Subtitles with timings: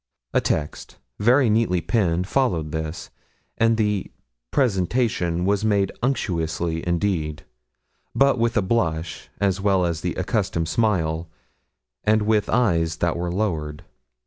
[0.33, 3.11] A text, very neatly penned, followed this;
[3.59, 4.11] and the
[4.49, 7.43] 'presentation' was made unctiously indeed,
[8.15, 11.29] but with a blush, as well as the accustomed smile,
[12.03, 13.83] and with eyes that were lowered.